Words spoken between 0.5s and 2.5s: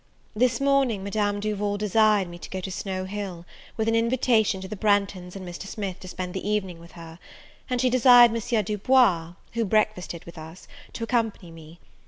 morning Madame Duval desired me to